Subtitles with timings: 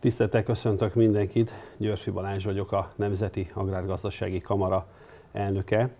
[0.00, 4.86] Tisztelettel köszöntök mindenkit, Györfi Balázs vagyok, a Nemzeti Agrárgazdasági Kamara
[5.32, 5.90] elnöke.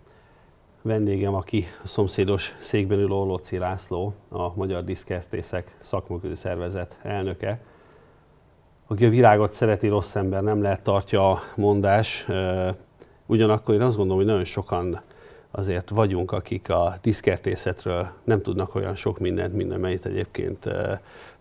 [0.81, 7.59] Vendégem, aki a szomszédos székben ül Orlóci László, a Magyar Diszkertészek Szakmunközi Szervezet elnöke.
[8.87, 12.27] Aki a virágot szereti, rossz ember nem lehet tartja a mondás.
[13.25, 15.01] Ugyanakkor én azt gondolom, hogy nagyon sokan
[15.57, 20.59] azért vagyunk, akik a diszkertészetről nem tudnak olyan sok mindent, mint amelyet egyébként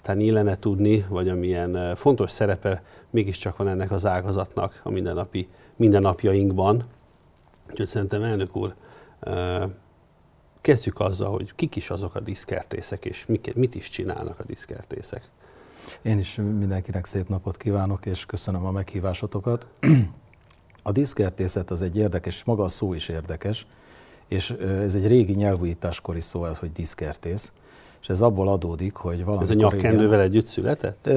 [0.02, 6.84] talán illene tudni, vagy amilyen fontos szerepe mégiscsak van ennek az ágazatnak a mindennapi, mindennapjainkban.
[7.70, 8.74] Úgyhogy szerintem elnök úr,
[10.60, 15.30] kezdjük azzal, hogy kik is azok a diszkertészek, és mit is csinálnak a diszkertészek.
[16.02, 19.66] Én is mindenkinek szép napot kívánok, és köszönöm a meghívásotokat.
[20.82, 23.66] A diszkertészet az egy érdekes, maga a szó is érdekes,
[24.28, 24.50] és
[24.84, 27.52] ez egy régi nyelvújításkori szó, hogy diszkertész
[28.06, 29.42] és ez abból adódik, hogy valami.
[29.42, 31.08] Ez a nyakkendővel együtt született?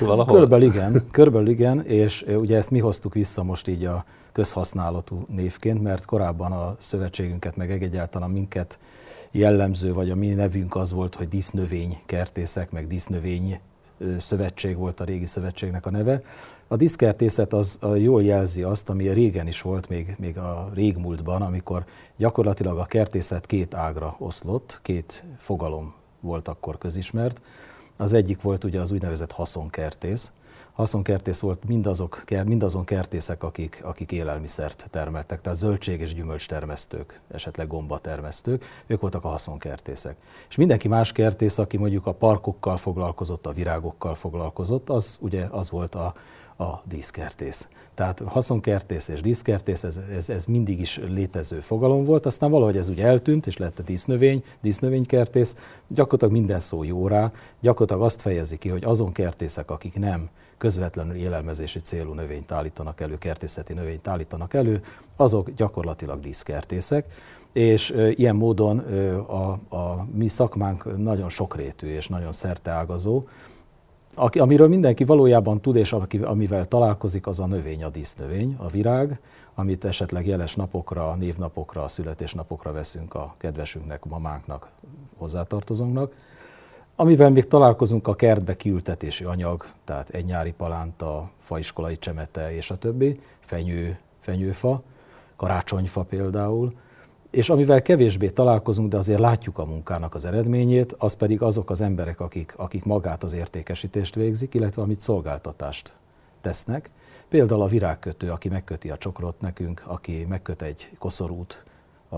[0.00, 0.34] Valahol?
[0.34, 5.82] Körülbelül igen, körülbelül igen, és ugye ezt mi hoztuk vissza most így a közhasználatú névként,
[5.82, 8.78] mert korábban a szövetségünket, meg egyáltalán minket
[9.30, 13.60] jellemző, vagy a mi nevünk az volt, hogy disznövény kertészek, meg disznövény
[14.18, 16.22] szövetség volt a régi szövetségnek a neve.
[16.68, 21.84] A diszkertészet az jól jelzi azt, ami régen is volt, még, még a régmúltban, amikor
[22.16, 27.40] gyakorlatilag a kertészet két ágra oszlott, két fogalom volt akkor közismert.
[27.96, 30.32] Az egyik volt ugye az úgynevezett haszonkertész.
[30.74, 37.66] Haszonkertész volt mindazok, mindazon kertészek, akik, akik élelmiszert termeltek, tehát zöldség és gyümölcs termesztők, esetleg
[37.66, 40.16] gomba termesztők, ők voltak a haszonkertészek.
[40.48, 45.70] És mindenki más kertész, aki mondjuk a parkokkal foglalkozott, a virágokkal foglalkozott, az ugye az
[45.70, 46.14] volt a,
[46.56, 47.68] a díszkertész.
[47.94, 52.88] Tehát haszonkertész és díszkertész, ez, ez, ez mindig is létező fogalom volt, aztán valahogy ez
[52.88, 55.56] úgy eltűnt, és lett a dísznövény, dísznövénykertész,
[55.88, 61.14] gyakorlatilag minden szó jó rá, gyakorlatilag azt fejezi ki, hogy azon kertészek, akik nem közvetlenül
[61.14, 64.82] élelmezési célú növényt állítanak elő, kertészeti növényt állítanak elő,
[65.16, 67.06] azok gyakorlatilag díszkertészek,
[67.52, 68.78] és ilyen módon
[69.26, 73.22] a, a mi szakmánk nagyon sokrétű és nagyon szerteágazó,
[74.14, 79.20] aki, amiről mindenki valójában tud, és amivel találkozik, az a növény, a dísznövény, a virág,
[79.54, 84.68] amit esetleg jeles napokra, névnapokra, születésnapokra veszünk a kedvesünknek, mamánknak,
[85.16, 86.14] hozzátartozónknak.
[86.96, 92.76] Amivel még találkozunk a kertbe kiültetési anyag, tehát egy nyári palánta, faiskolai csemete és a
[92.76, 94.82] többi, fenyő, fenyőfa,
[95.36, 96.72] karácsonyfa például,
[97.34, 101.80] és amivel kevésbé találkozunk, de azért látjuk a munkának az eredményét, az pedig azok az
[101.80, 105.92] emberek, akik, akik magát az értékesítést végzik, illetve amit szolgáltatást
[106.40, 106.90] tesznek.
[107.28, 111.64] Például a virágkötő, aki megköti a csokrot nekünk, aki megköt egy koszorút
[112.10, 112.16] a,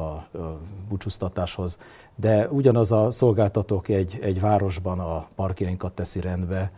[0.88, 1.78] búcsúztatáshoz,
[2.14, 6.72] de ugyanaz a szolgáltatók egy, egy városban a parkjainkat teszi rendbe,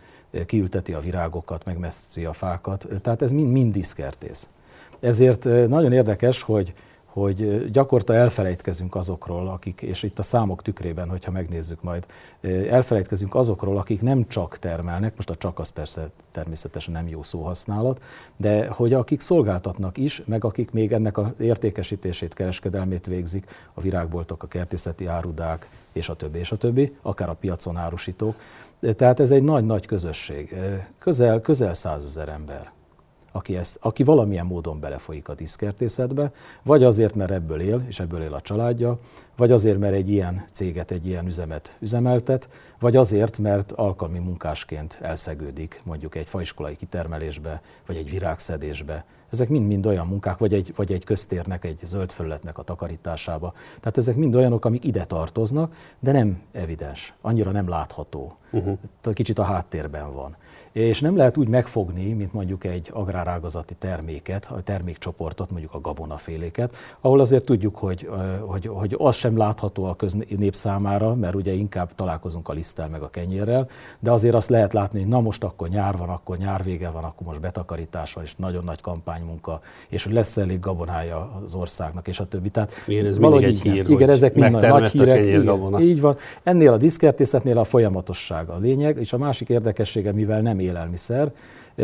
[0.45, 4.49] kiülteti a virágokat, megmesszi a fákat, tehát ez mind, mind diszkertész.
[4.99, 6.73] Ezért nagyon érdekes, hogy
[7.09, 12.05] hogy gyakorta elfelejtkezünk azokról, akik, és itt a számok tükrében, hogyha megnézzük majd,
[12.69, 18.01] elfelejtkezünk azokról, akik nem csak termelnek, most a csak az persze természetesen nem jó szóhasználat,
[18.37, 24.43] de hogy akik szolgáltatnak is, meg akik még ennek a értékesítését, kereskedelmét végzik, a virágboltok,
[24.43, 28.35] a kertészeti árudák, és a többi, és a többi, akár a piacon árusítók.
[28.95, 30.55] Tehát ez egy nagy-nagy közösség,
[30.99, 32.71] közel, közel százezer ember
[33.31, 36.31] aki, ezt, aki valamilyen módon belefolyik a diszkertészetbe,
[36.63, 38.99] vagy azért, mert ebből él, és ebből él a családja,
[39.37, 44.99] vagy azért, mert egy ilyen céget, egy ilyen üzemet üzemeltet, vagy azért, mert alkalmi munkásként
[45.01, 49.05] elszegődik mondjuk egy faiskolai kitermelésbe, vagy egy virágszedésbe.
[49.29, 53.53] Ezek mind-mind olyan munkák, vagy egy, vagy egy köztérnek, egy zöld felületnek a takarításába.
[53.79, 58.37] Tehát ezek mind olyanok, amik ide tartoznak, de nem evidens, annyira nem látható.
[58.51, 58.77] Uh-huh.
[59.13, 60.35] Kicsit a háttérben van
[60.71, 66.75] és nem lehet úgy megfogni, mint mondjuk egy agrárágazati terméket, a termékcsoportot, mondjuk a gabonaféléket,
[67.01, 68.09] ahol azért tudjuk, hogy,
[68.39, 73.01] hogy, hogy az sem látható a köznép számára, mert ugye inkább találkozunk a liszttel meg
[73.01, 73.67] a kenyérrel,
[73.99, 77.03] de azért azt lehet látni, hogy na most akkor nyár van, akkor nyár vége van,
[77.03, 82.07] akkor most betakarítás van, és nagyon nagy kampánymunka, és hogy lesz elég gabonája az országnak,
[82.07, 82.49] és a többi.
[82.49, 85.25] Tehát igen, ez valahogy egy hír, igen, ezek mind nagy hírek.
[85.25, 86.15] Igen, így van.
[86.43, 91.31] Ennél a diszkertészetnél a folyamatosság a lényeg, és a másik érdekessége, mivel nem élelmiszer.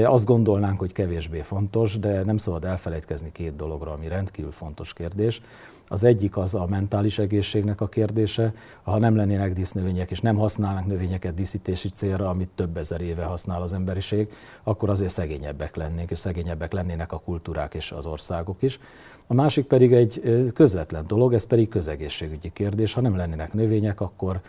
[0.03, 5.41] Azt gondolnánk, hogy kevésbé fontos, de nem szabad elfelejtkezni két dologra, ami rendkívül fontos kérdés.
[5.87, 8.53] Az egyik az a mentális egészségnek a kérdése.
[8.83, 13.61] Ha nem lennének dísznövények, és nem használnak növényeket díszítési célra, amit több ezer éve használ
[13.61, 14.33] az emberiség,
[14.63, 18.79] akkor azért szegényebbek lennénk, és szegényebbek lennének a kultúrák és az országok is.
[19.27, 20.21] A másik pedig egy
[20.53, 22.93] közvetlen dolog, ez pedig közegészségügyi kérdés.
[22.93, 24.41] Ha nem lennének növények, akkor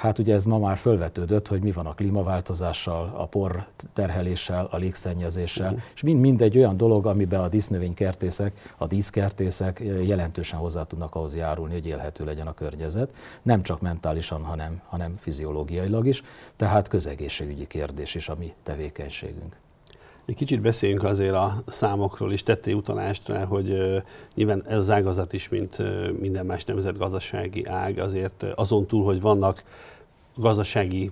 [0.00, 4.76] Hát ugye ez ma már fölvetődött, hogy mi van a klímaváltozással, a por terheléssel, a
[4.76, 5.82] légszennyezéssel, uh-huh.
[5.94, 11.36] és mind, mind egy olyan dolog, amiben a dísznövénykertészek, a díszkertészek jelentősen hozzá tudnak ahhoz
[11.36, 16.22] járulni, hogy élhető legyen a környezet, nem csak mentálisan, hanem, hanem fiziológiailag is,
[16.56, 19.56] tehát közegészségügyi kérdés is a mi tevékenységünk.
[20.30, 23.80] Egy kicsit beszéljünk azért a számokról is, tetté utalást rá, hogy
[24.34, 25.78] nyilván ez az ágazat is, mint
[26.20, 29.64] minden más nemzetgazdasági ág, azért azon túl, hogy vannak
[30.36, 31.10] gazdasági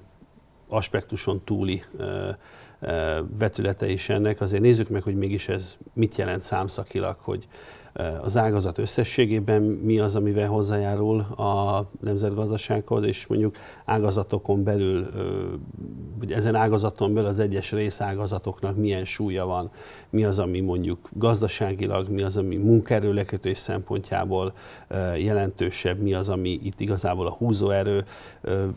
[0.69, 1.83] aspektuson túli
[3.39, 7.49] vetülete is ennek, azért nézzük meg, hogy mégis ez mit jelent számszakilag, hogy
[8.23, 15.07] az ágazat összességében mi az, amivel hozzájárul a nemzetgazdasághoz, és mondjuk ágazatokon belül,
[16.19, 19.71] vagy ezen ágazaton belül az egyes részágazatoknak milyen súlya van,
[20.11, 24.53] mi az, ami mondjuk gazdaságilag, mi az, ami munkaerőlekötés szempontjából
[25.17, 28.05] jelentősebb, mi az, ami itt igazából a húzóerő,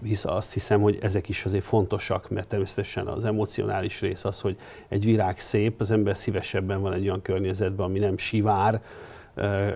[0.04, 4.58] hisz azt hiszem, hogy ezek is azért fontosak, mert természetesen az emocionális rész az, hogy
[4.88, 8.82] egy virág szép, az ember szívesebben van egy olyan környezetben, ami nem sivár,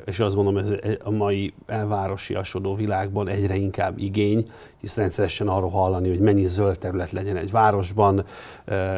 [0.06, 0.74] és azt gondolom, ez
[1.04, 7.12] a mai elvárosiasodó világban egyre inkább igény, hisz rendszeresen arról hallani, hogy mennyi zöld terület
[7.12, 8.26] legyen egy városban.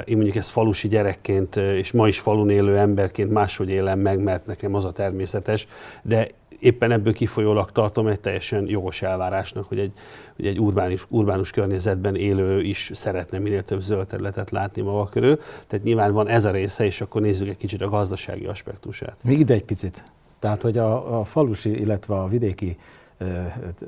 [0.05, 4.45] Én mondjuk ezt falusi gyerekként, és ma is falun élő emberként máshogy élem meg, mert
[4.45, 5.67] nekem az a természetes,
[6.03, 6.27] de
[6.59, 9.91] éppen ebből kifolyólag tartom egy teljesen jogos elvárásnak, hogy egy,
[10.35, 15.39] hogy egy urbánus, urbánus környezetben élő is szeretne minél több zöld területet látni maga körül.
[15.67, 19.17] Tehát nyilván van ez a része, és akkor nézzük egy kicsit a gazdasági aspektusát.
[19.23, 20.05] Még ide egy picit.
[20.39, 22.77] Tehát, hogy a, a falusi, illetve a vidéki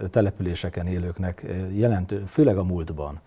[0.10, 3.20] településeken élőknek jelentő, főleg a múltban,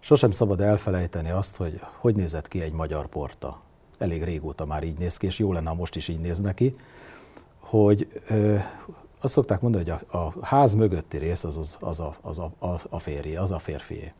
[0.00, 3.60] sosem szabad elfelejteni azt, hogy hogy nézett ki egy magyar porta.
[3.98, 6.74] Elég régóta már így néz ki, és jó lenne, ha most is így néz neki,
[7.58, 8.56] hogy ö,
[9.20, 12.52] azt szokták mondani, hogy a, a ház mögötti rész az, az, az, a, az a,
[12.58, 14.12] a, a férje, az a férfié.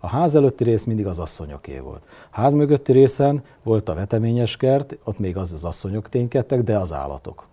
[0.00, 2.02] A ház előtti rész mindig az asszonyoké volt.
[2.30, 6.92] Ház mögötti részen volt a veteményes kert, ott még az az asszonyok ténykedtek, de az
[6.92, 7.49] állatok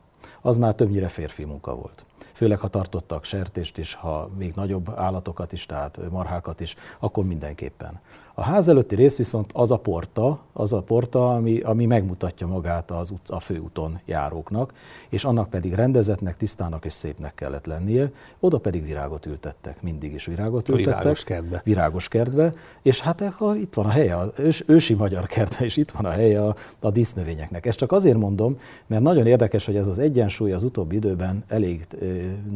[0.48, 2.06] az már többnyire férfi munka volt.
[2.38, 8.00] Főleg, ha tartottak sertést is, ha még nagyobb állatokat is, tehát marhákat is, akkor mindenképpen.
[8.39, 12.92] A ház előtti rész viszont az a porta, az a porta, ami, ami megmutatja magát
[12.92, 14.74] az ut- a főúton járóknak,
[15.10, 20.25] és annak pedig rendezetnek, tisztának és szépnek kellett lennie, oda pedig virágot ültettek, mindig is
[20.25, 20.98] virágot ültettek.
[20.98, 21.62] Virágos kertbe.
[21.63, 23.24] Virágos kertbe, és hát
[23.56, 26.56] itt van a helye, az ős, ősi magyar kertbe, és itt van a helye a,
[26.80, 27.66] a dísznövényeknek.
[27.66, 28.57] Ezt csak azért mondom,
[28.88, 31.88] mert nagyon érdekes, hogy ez az egyensúly az utóbbi időben elég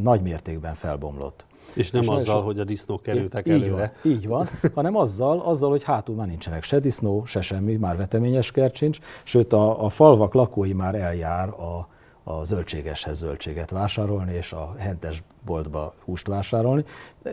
[0.03, 1.45] nagy mértékben felbomlott.
[1.75, 2.45] És nem és azzal, so...
[2.45, 3.93] hogy a disznók kerültek így előre.
[4.03, 7.97] Van, így van, hanem azzal, azzal, hogy hátul már nincsenek se disznó, se semmi, már
[7.97, 11.87] veteményes kert sincs, sőt a, a falvak lakói már eljár a,
[12.23, 16.83] a zöldségeshez zöldséget vásárolni, és a hentes boltba húst vásárolni.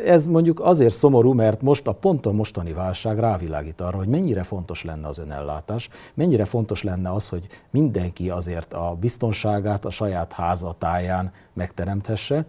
[0.05, 4.85] Ez mondjuk azért szomorú, mert most a ponton mostani válság rávilágít arra, hogy mennyire fontos
[4.85, 10.75] lenne az önellátás, mennyire fontos lenne az, hogy mindenki azért a biztonságát a saját háza
[10.79, 12.46] táján megteremthesse,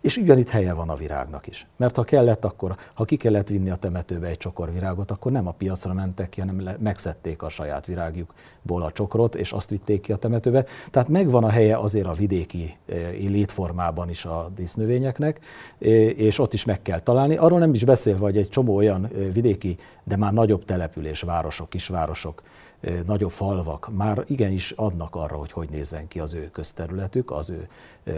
[0.00, 1.66] és ugyanitt helye van a virágnak is.
[1.76, 5.46] Mert ha kellett, akkor, ha ki kellett vinni a temetőbe egy csokor virágot, akkor nem
[5.46, 10.12] a piacra mentek ki, hanem megszedték a saját virágjukból a csokrot, és azt vitték ki
[10.12, 10.64] a temetőbe.
[10.90, 15.40] Tehát megvan a helye azért a vidéki eh, létformában is a dísznövényeknek,
[15.78, 17.36] eh, és ott is meg kell találni.
[17.36, 21.68] Arról nem is beszélve, hogy egy csomó olyan eh, vidéki, de már nagyobb település, városok,
[21.68, 22.42] kisvárosok,
[23.06, 27.68] nagyobb falvak már igenis adnak arra, hogy hogy nézzen ki az ő közterületük, az ő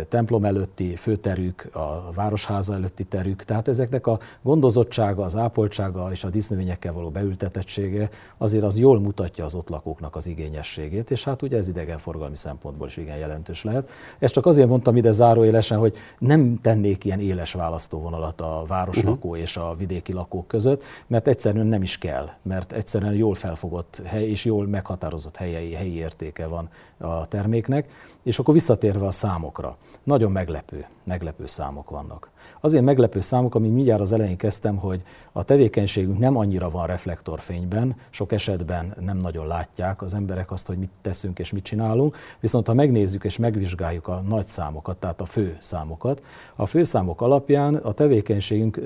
[0.08, 3.44] templom előtti főterük, a városháza előtti terük.
[3.44, 9.44] Tehát ezeknek a gondozottsága, az ápoltsága és a dísznövényekkel való beültetettsége azért az jól mutatja
[9.44, 13.90] az ott lakóknak az igényességét, és hát ugye ez idegenforgalmi szempontból is igen jelentős lehet.
[14.18, 19.42] Ezt csak azért mondtam ide záróélesen, hogy nem tennék ilyen éles választóvonalat a városlakó uh-huh.
[19.42, 24.28] és a vidéki lakók között, mert egyszerűen nem is kell, mert egyszerűen jól felfogott hely
[24.28, 26.68] és jól meghatározott helyei, helyi értéke van
[26.98, 27.90] a terméknek.
[28.22, 32.30] És akkor visszatérve a számokra, nagyon meglepő, meglepő számok vannak.
[32.60, 37.96] Azért meglepő számok, ami mindjárt az elején kezdtem, hogy a tevékenységünk nem annyira van reflektorfényben,
[38.10, 42.66] sok esetben nem nagyon látják az emberek azt, hogy mit teszünk és mit csinálunk, viszont
[42.66, 46.22] ha megnézzük és megvizsgáljuk a nagy számokat, tehát a fő számokat,
[46.56, 48.80] a fő számok alapján a tevékenységünk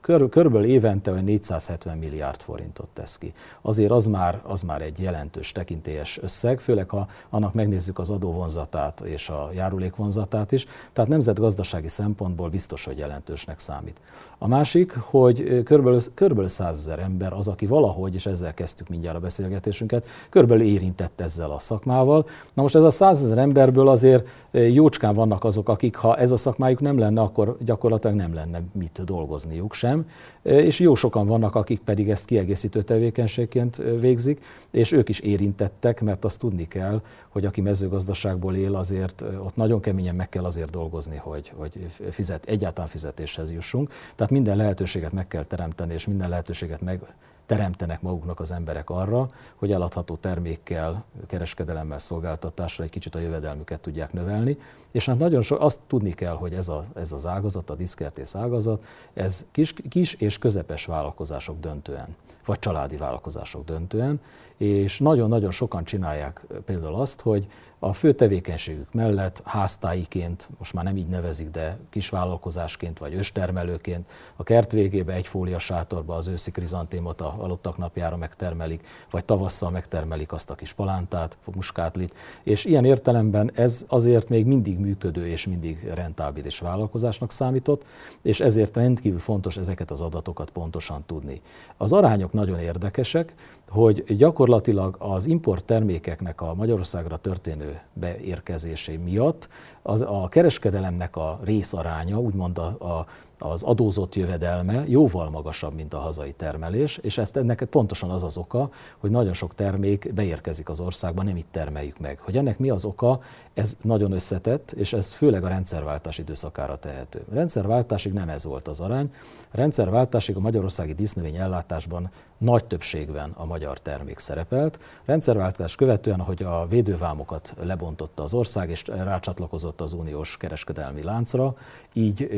[0.00, 3.32] kör, körülbelül évente 470 milliárd forintot tesz ki.
[3.62, 9.00] Azért az már, az már egy jelentős tekintélyes összeg, főleg ha annak megnézzük az adóvonzatát
[9.00, 14.00] és a járulékvonzatát is, tehát nemzetgazdasági szempontból biztos, hogy jelentősnek számít.
[14.38, 19.16] A másik, hogy körülbelül, körülbelül 100 ezer ember az, aki valahogy, és ezzel kezdtük mindjárt
[19.16, 22.26] a beszélgetésünket, körülbelül érintett ezzel a szakmával.
[22.54, 26.36] Na most ez a 100 ezer emberből azért jócskán vannak azok, akik ha ez a
[26.36, 30.08] szakmájuk nem lenne, akkor gyakorlatilag nem lenne mit dolgozniuk sem.
[30.42, 36.24] És jó sokan vannak, akik pedig ezt kiegészítő tevékenységként végzik, és ők is érintettek, mert
[36.24, 41.16] azt tudni kell, hogy aki mezőgazdaságból él, azért ott nagyon keményen meg kell azért dolgozni,
[41.16, 43.92] hogy, hogy fizet, egyáltalán fizetéshez jussunk.
[44.14, 47.00] Tehát minden lehetőséget meg kell teremteni, és minden lehetőséget meg
[47.46, 54.12] teremtenek maguknak az emberek arra, hogy eladható termékkel, kereskedelemmel, szolgáltatással egy kicsit a jövedelmüket tudják
[54.12, 54.58] növelni.
[54.92, 58.34] És hát nagyon so, azt tudni kell, hogy ez, a, ez az ágazat, a diszkertész
[58.34, 58.84] ágazat,
[59.14, 64.20] ez kis, kis és közepes vállalkozások döntően, vagy családi vállalkozások döntően,
[64.56, 67.46] és nagyon-nagyon sokan csinálják például azt, hogy
[67.84, 74.42] a fő tevékenységük mellett háztáiként, most már nem így nevezik, de kisvállalkozásként vagy őstermelőként a
[74.42, 80.32] kert végébe egy fólia sátorba az őszi krizantémot a alottak napjára megtermelik, vagy tavasszal megtermelik
[80.32, 85.90] azt a kis palántát, muskátlit, és ilyen értelemben ez azért még mindig működő és mindig
[85.94, 87.84] rentábilis vállalkozásnak számított,
[88.22, 91.40] és ezért rendkívül fontos ezeket az adatokat pontosan tudni.
[91.76, 93.34] Az arányok nagyon érdekesek,
[93.68, 99.48] hogy gyakorlatilag az import termékeknek a Magyarországra történő beérkezésé miatt
[99.82, 103.06] az, a kereskedelemnek a részaránya, úgymond a, a
[103.38, 108.36] az adózott jövedelme jóval magasabb, mint a hazai termelés, és ezt ennek pontosan az az
[108.36, 112.18] oka, hogy nagyon sok termék beérkezik az országba, nem itt termeljük meg.
[112.18, 113.20] Hogy ennek mi az oka,
[113.54, 117.24] ez nagyon összetett, és ez főleg a rendszerváltás időszakára tehető.
[117.32, 119.10] Rendszerváltásig nem ez volt az arány.
[119.50, 124.78] A rendszerváltásig a magyarországi dísznövény ellátásban nagy többségben a magyar termék szerepelt.
[125.04, 131.56] Rendszerváltás követően, hogy a védővámokat lebontotta az ország, és rácsatlakozott az uniós kereskedelmi láncra,
[131.92, 132.28] így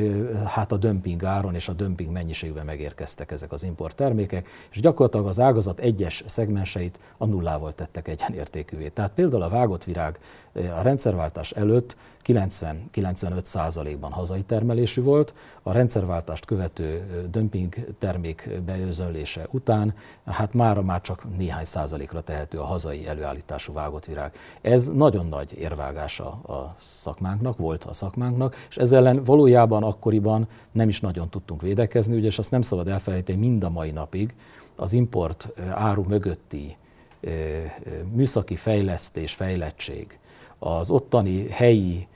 [0.47, 5.27] hát a dömping áron és a dömping mennyiségben megérkeztek ezek az import termékek, és gyakorlatilag
[5.27, 8.89] az ágazat egyes szegmenseit a nullával tettek egyenértékűvé.
[8.89, 10.19] Tehát például a vágott virág
[10.55, 19.95] a rendszerváltás előtt 90-95 százalékban hazai termelésű volt, a rendszerváltást követő dömping termék beőzönlése után,
[20.25, 24.33] hát mára már csak néhány százalékra tehető a hazai előállítású vágott virág.
[24.63, 30.89] Ez nagyon nagy érvágása a szakmánknak, volt a szakmánknak, és ezzel ellen valójában akkoriban nem
[30.89, 34.35] is nagyon tudtunk védekezni, ugye, és azt nem szabad elfelejteni mind a mai napig,
[34.77, 36.77] az import áru mögötti
[38.13, 40.19] műszaki fejlesztés, fejlettség,
[40.59, 42.07] az ottani helyi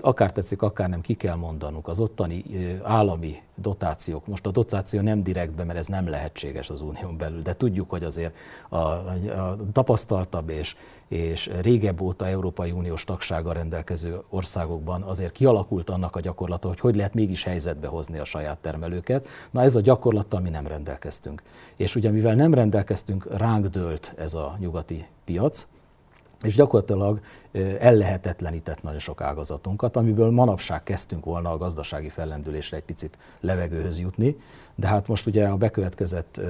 [0.00, 2.44] akár tetszik, akár nem, ki kell mondanunk, az ottani
[2.82, 7.54] állami dotációk, most a dotáció nem direktbe, mert ez nem lehetséges az unión belül, de
[7.54, 8.36] tudjuk, hogy azért
[8.68, 10.76] a, a tapasztaltabb és,
[11.08, 16.96] és régebb óta Európai Uniós tagsága rendelkező országokban azért kialakult annak a gyakorlata, hogy hogy
[16.96, 19.28] lehet mégis helyzetbe hozni a saját termelőket.
[19.50, 21.42] Na ez a gyakorlattal mi nem rendelkeztünk.
[21.76, 25.66] És ugye mivel nem rendelkeztünk, ránk dőlt ez a nyugati piac,
[26.46, 27.20] és gyakorlatilag
[27.78, 34.36] ellehetetlenített nagyon sok ágazatunkat, amiből manapság kezdtünk volna a gazdasági fellendülésre egy picit levegőhöz jutni,
[34.74, 36.40] de hát most ugye a bekövetkezett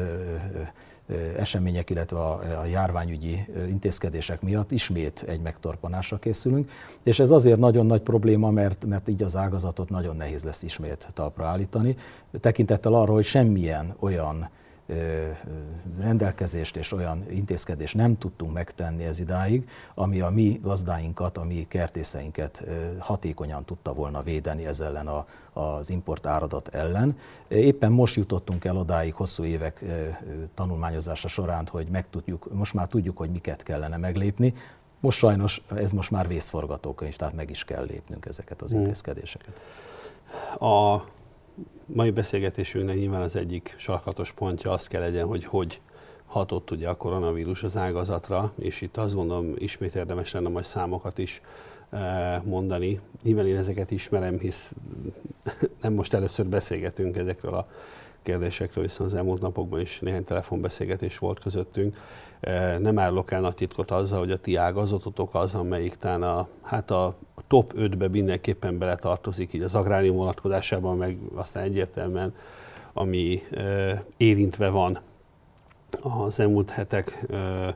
[1.37, 6.71] események, illetve a, járványügyi intézkedések miatt ismét egy megtorpanásra készülünk,
[7.03, 11.09] és ez azért nagyon nagy probléma, mert, mert így az ágazatot nagyon nehéz lesz ismét
[11.15, 11.97] talpra állítani,
[12.41, 14.49] tekintettel arra, hogy semmilyen olyan
[16.00, 21.66] rendelkezést és olyan intézkedést nem tudtunk megtenni ez idáig, ami a mi gazdáinkat, a mi
[21.69, 22.64] kertészeinket
[22.99, 27.19] hatékonyan tudta volna védeni ez ellen a, az import áradat ellen.
[27.49, 29.85] Éppen most jutottunk el odáig hosszú évek
[30.55, 34.55] tanulmányozása során, hogy megtudjuk, most már tudjuk, hogy miket kellene meglépni,
[35.00, 38.81] most sajnos ez most már vészforgatókönyv, tehát meg is kell lépnünk ezeket az hmm.
[38.81, 39.61] intézkedéseket.
[40.59, 41.05] A
[41.87, 45.81] mai beszélgetésünknek nyilván az egyik sarkatos pontja az kell legyen, hogy hogy
[46.27, 51.19] hatott ugye a koronavírus az ágazatra, és itt azt gondolom ismét érdemes lenne majd számokat
[51.19, 51.41] is
[51.91, 53.01] eh, mondani.
[53.23, 54.73] Nyilván én ezeket ismerem, hisz
[55.83, 57.69] nem most először beszélgetünk ezekről a
[58.26, 61.97] kérdésekről, viszont az elmúlt napokban is néhány telefonbeszélgetés volt közöttünk.
[62.40, 66.49] Eh, nem árulok el nagy titkot azzal, hogy a ti ágazatotok az, amelyik talán a,
[66.62, 67.14] hát a
[67.49, 72.35] top 5-be mindenképpen beletartozik, így az agrárium vonatkozásában, meg aztán egyértelműen,
[72.92, 74.99] ami e, érintve van
[76.00, 77.75] az elmúlt hetek e,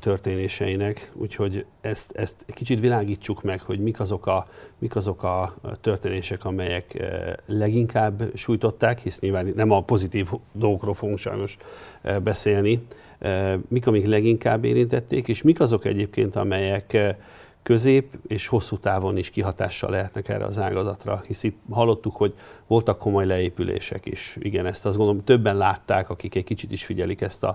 [0.00, 4.46] történéseinek, úgyhogy ezt, ezt kicsit világítsuk meg, hogy mik azok a,
[4.78, 7.04] mik azok a történések, amelyek
[7.46, 11.56] leginkább sújtották, hisz nyilván nem a pozitív dolgokról fogunk sajnos
[12.22, 12.82] beszélni,
[13.68, 17.16] mik, amik leginkább érintették, és mik azok egyébként, amelyek
[17.66, 22.34] közép és hosszú távon is kihatással lehetnek erre az ágazatra, hisz itt hallottuk, hogy
[22.66, 24.36] voltak komoly leépülések is.
[24.40, 27.46] Igen, ezt azt gondolom többen látták, akik egy kicsit is figyelik ezt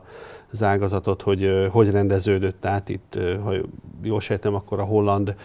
[0.52, 3.54] az ágazatot, hogy hogy rendeződött át itt, ha
[4.02, 5.36] jól sejtem, akkor a holland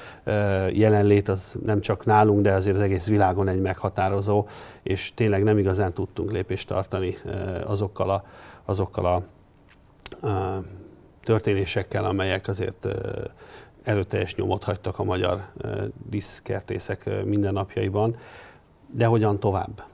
[0.73, 4.46] jelenlét az nem csak nálunk, de azért az egész világon egy meghatározó,
[4.82, 7.16] és tényleg nem igazán tudtunk lépést tartani
[7.66, 8.25] azokkal a,
[8.64, 9.23] azokkal a,
[10.26, 10.62] a
[11.23, 12.88] történésekkel, amelyek azért
[13.87, 15.45] erőteljes nyomot hagytak a magyar
[16.11, 18.16] diszkertészek mindennapjaiban.
[18.90, 19.85] De hogyan tovább?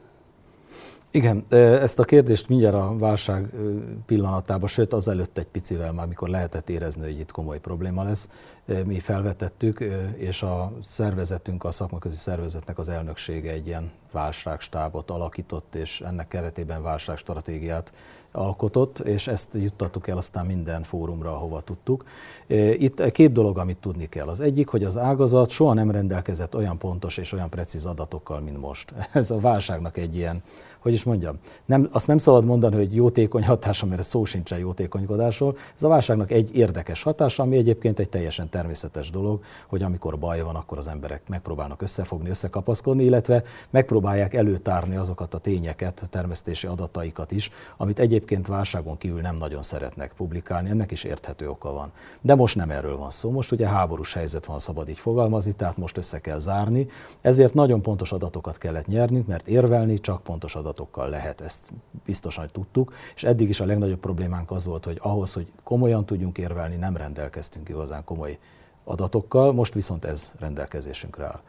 [1.10, 3.50] Igen, ezt a kérdést mindjárt a válság
[4.06, 8.28] pillanatában, sőt az előtt egy picivel már, amikor lehetett érezni, hogy itt komoly probléma lesz,
[8.84, 9.80] mi felvetettük,
[10.16, 16.82] és a szervezetünk, a szakmaközi szervezetnek az elnöksége egy ilyen válságstábot alakított, és ennek keretében
[16.82, 17.92] válságstratégiát
[18.32, 22.04] alkotott, és ezt juttattuk el aztán minden fórumra, ahova tudtuk.
[22.72, 24.28] Itt két dolog, amit tudni kell.
[24.28, 28.60] Az egyik, hogy az ágazat soha nem rendelkezett olyan pontos és olyan precíz adatokkal, mint
[28.60, 28.94] most.
[29.12, 30.42] Ez a válságnak egy ilyen
[30.82, 35.56] hogy is mondjam, nem, azt nem szabad mondani, hogy jótékony hatása, mert szó sincsen jótékonykodásról.
[35.74, 40.42] Ez a válságnak egy érdekes hatása, ami egyébként egy teljesen természetes dolog, hogy amikor baj
[40.42, 47.32] van, akkor az emberek megpróbálnak összefogni, összekapaszkodni, illetve megpróbálják előtárni azokat a tényeket, termesztési adataikat
[47.32, 50.70] is, amit egyébként válságon kívül nem nagyon szeretnek publikálni.
[50.70, 51.92] Ennek is érthető oka van.
[52.20, 53.30] De most nem erről van szó.
[53.30, 56.86] Most ugye háborús helyzet van, szabad így fogalmazni, tehát most össze kell zárni.
[57.20, 61.72] Ezért nagyon pontos adatokat kellett nyernünk, mert érvelni csak pontos adatokkal lehet, ezt
[62.04, 66.38] biztosan tudtuk, és eddig is a legnagyobb problémánk az volt, hogy ahhoz, hogy komolyan tudjunk
[66.38, 68.38] érvelni, nem rendelkeztünk igazán komoly
[68.84, 71.40] adatokkal, most viszont ez rendelkezésünkre áll.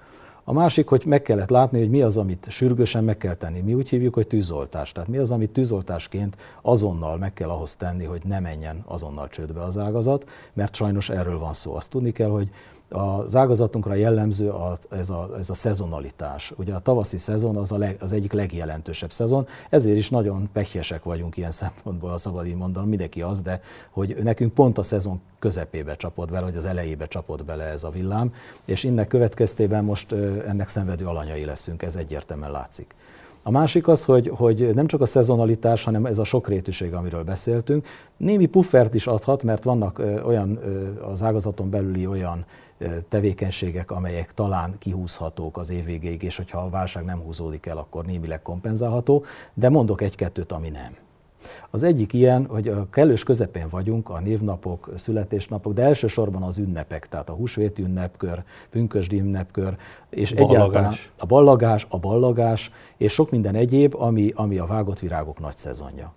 [0.45, 3.59] A másik, hogy meg kellett látni, hogy mi az, amit sürgősen meg kell tenni.
[3.59, 4.91] Mi úgy hívjuk, hogy tűzoltás.
[4.91, 9.61] Tehát mi az, amit tűzoltásként azonnal meg kell ahhoz tenni, hogy ne menjen azonnal csődbe
[9.61, 11.75] az ágazat, mert sajnos erről van szó.
[11.75, 12.49] Azt tudni kell, hogy
[12.93, 16.53] az ágazatunkra jellemző a, ez, a, ez a szezonalitás.
[16.57, 21.03] Ugye a tavaszi szezon az a leg, az egyik legjelentősebb szezon, ezért is nagyon pehjesek
[21.03, 23.59] vagyunk ilyen szempontból, a szabad így mondanom, mindenki az, de
[23.91, 27.89] hogy nekünk pont a szezon közepébe csapott bele, vagy az elejébe csapott bele ez a
[27.89, 28.33] villám,
[28.65, 30.11] és ennek következtében most
[30.47, 32.95] ennek szenvedő alanyai leszünk, ez egyértelműen látszik.
[33.45, 37.87] A másik az, hogy, hogy nem csak a szezonalitás, hanem ez a sokrétűség, amiről beszéltünk.
[38.17, 40.59] Némi puffert is adhat, mert vannak olyan
[41.11, 42.45] az ágazaton belüli olyan
[43.09, 48.05] tevékenységek, amelyek talán kihúzhatók az év végéig, és hogyha a válság nem húzódik el, akkor
[48.05, 50.95] némileg kompenzálható, de mondok egy-kettőt, ami nem.
[51.69, 57.07] Az egyik ilyen, hogy a kellős közepén vagyunk, a névnapok, születésnapok, de elsősorban az ünnepek,
[57.07, 59.77] tehát a húsvéti ünnepkör, pünkösdi ünnepkör,
[60.09, 60.55] és ballagás.
[60.55, 65.57] egyáltalán a ballagás, a ballagás, és sok minden egyéb, ami, ami a vágott virágok nagy
[65.57, 66.13] szezonja.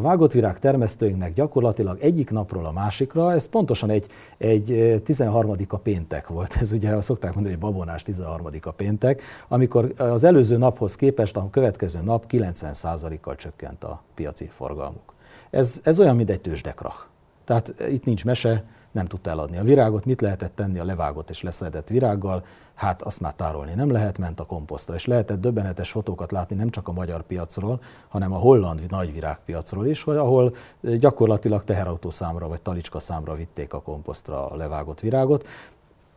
[0.00, 4.06] A vágott virág termesztőinknek gyakorlatilag egyik napról a másikra, ez pontosan egy,
[4.38, 5.56] egy 13.
[5.68, 8.46] a péntek volt, ez ugye szokták mondani, hogy babonás 13.
[8.62, 15.14] a péntek, amikor az előző naphoz képest a következő nap 90%-kal csökkent a piaci forgalmuk.
[15.50, 16.98] Ez, ez olyan, mint egy tőzsdekrach.
[17.44, 20.04] Tehát itt nincs mese, nem tudta eladni a virágot.
[20.04, 22.44] Mit lehetett tenni a levágott és leszedett virággal?
[22.74, 24.94] Hát azt már tárolni nem lehet, ment a komposztra.
[24.94, 30.02] És lehetett döbbenetes fotókat látni nem csak a magyar piacról, hanem a holland nagyvirágpiacról is,
[30.02, 35.46] hogy ahol gyakorlatilag teherautó számra vagy talicska számra vitték a komposztra a levágott virágot.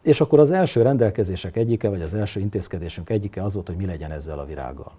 [0.01, 3.85] És akkor az első rendelkezések egyike, vagy az első intézkedésünk egyike az volt, hogy mi
[3.85, 4.91] legyen ezzel a virággal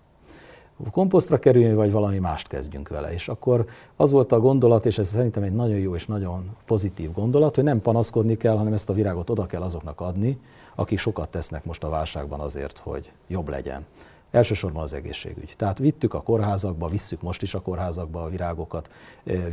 [0.90, 3.12] komposztra kerüljön, vagy valami mást kezdjünk vele.
[3.12, 7.12] És akkor az volt a gondolat, és ez szerintem egy nagyon jó és nagyon pozitív
[7.12, 10.40] gondolat, hogy nem panaszkodni kell, hanem ezt a virágot oda kell azoknak adni,
[10.74, 13.84] akik sokat tesznek most a válságban azért, hogy jobb legyen.
[14.30, 15.54] Elsősorban az egészségügy.
[15.56, 18.90] Tehát vittük a kórházakba, visszük most is a kórházakba a virágokat,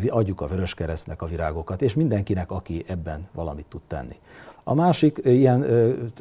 [0.07, 4.15] adjuk a Vöröskeresztnek a virágokat, és mindenkinek, aki ebben valamit tud tenni.
[4.63, 5.65] A másik ilyen,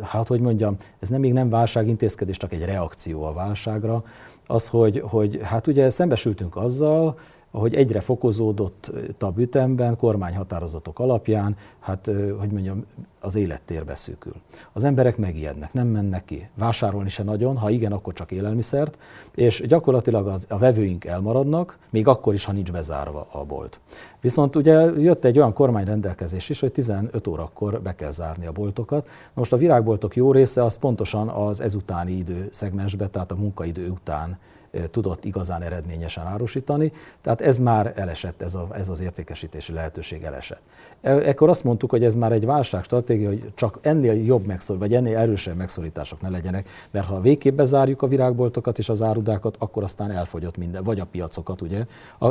[0.02, 4.04] hát hogy mondjam, ez nem még nem válságintézkedés, csak egy reakció a válságra,
[4.46, 7.18] az, hogy, hogy hát ugye szembesültünk azzal,
[7.50, 12.84] hogy egyre fokozódott a ütemben, kormányhatározatok alapján, hát, hogy mondjam,
[13.20, 14.32] az élettér beszűkül.
[14.72, 18.98] Az emberek megijednek, nem mennek ki, vásárolni se nagyon, ha igen, akkor csak élelmiszert,
[19.34, 23.80] és gyakorlatilag az, a vevőink elmaradnak, még akkor is, ha nincs bezárva a bolt.
[24.20, 29.04] Viszont ugye jött egy olyan kormányrendelkezés is, hogy 15 órakor be kell zárni a boltokat.
[29.04, 33.88] Na most a virágboltok jó része az pontosan az ezutáni idő szegmensbe, tehát a munkaidő
[33.88, 34.38] után
[34.90, 36.92] tudott igazán eredményesen árusítani.
[37.20, 40.62] Tehát ez már elesett, ez, a, ez az értékesítési lehetőség elesett.
[41.00, 44.96] E, ekkor azt mondtuk, hogy ez már egy válságstratégia, hogy csak ennél jobb megszorítás, vagy
[44.96, 49.82] ennél erősebb megszorítások ne legyenek, mert ha végképp bezárjuk a virágboltokat és az árudákat, akkor
[49.82, 51.84] aztán elfogyott minden, vagy a piacokat, ugye,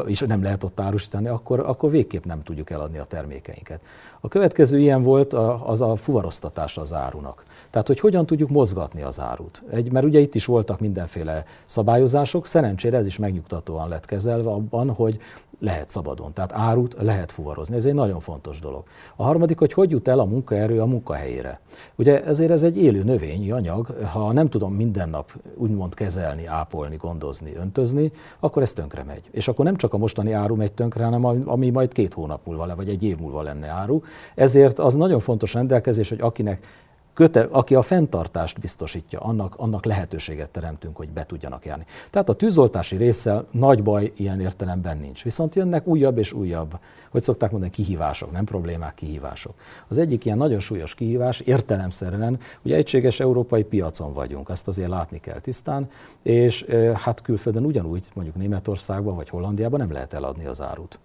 [0.06, 3.82] és nem lehet ott árusítani, akkor, akkor végképp nem tudjuk eladni a termékeinket.
[4.19, 7.43] A következő ilyen volt az a fuvaroztatás az árunak.
[7.69, 9.63] Tehát, hogy hogyan tudjuk mozgatni az árut.
[9.71, 14.89] Egy, mert ugye itt is voltak mindenféle szabályozások, szerencsére ez is megnyugtatóan lett kezelve abban,
[14.89, 15.19] hogy
[15.60, 16.34] lehet szabadon.
[16.34, 17.75] Tehát árut lehet fuvarozni.
[17.75, 18.84] Ez egy nagyon fontos dolog.
[19.15, 21.60] A harmadik, hogy hogy jut el a munkaerő a munkahelyére.
[21.95, 26.95] Ugye ezért ez egy élő növényi anyag, ha nem tudom minden nap úgymond kezelni, ápolni,
[26.95, 29.23] gondozni, öntözni, akkor ez tönkre megy.
[29.32, 32.65] És akkor nem csak a mostani áru megy tönkre, hanem ami majd két hónap múlva
[32.65, 34.01] le, vagy egy év múlva lenne áru.
[34.36, 36.67] Ezért az nagyon fontos rendelkezés, hogy akinek
[37.19, 41.86] köte, aki a fenntartást biztosítja, annak, annak lehetőséget teremtünk, hogy be tudjanak járni.
[42.10, 45.23] Tehát a tűzoltási résszel nagy baj ilyen értelemben nincs.
[45.23, 46.79] Viszont jönnek újabb és újabb,
[47.10, 49.53] hogy szokták mondani, kihívások, nem problémák, kihívások.
[49.88, 55.19] Az egyik ilyen nagyon súlyos kihívás értelemszerűen, hogy egységes európai piacon vagyunk, ezt azért látni
[55.19, 55.89] kell tisztán,
[56.23, 60.99] és hát külföldön ugyanúgy, mondjuk Németországban vagy Hollandiában nem lehet eladni az árut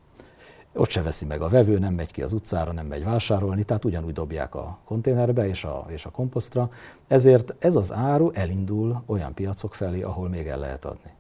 [0.74, 3.84] ott se veszi meg a vevő, nem megy ki az utcára, nem megy vásárolni, tehát
[3.84, 6.70] ugyanúgy dobják a konténerbe és a, és a komposztra.
[7.08, 11.10] Ezért ez az áru elindul olyan piacok felé, ahol még el lehet adni.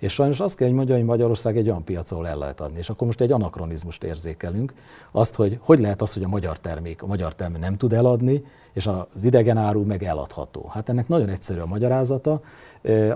[0.00, 2.78] És sajnos azt kell, hogy mondjam, hogy Magyarország egy olyan piac, ahol el lehet adni.
[2.78, 4.74] És akkor most egy anakronizmust érzékelünk,
[5.10, 8.44] azt, hogy hogy lehet az, hogy a magyar termék, a magyar termék nem tud eladni,
[8.72, 10.70] és az idegen áru meg eladható.
[10.72, 12.40] Hát ennek nagyon egyszerű a magyarázata.